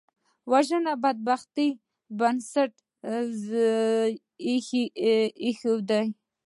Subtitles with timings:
[0.51, 1.69] وژنه د بدبختۍ
[2.19, 2.73] بنسټ
[5.75, 6.03] ږدي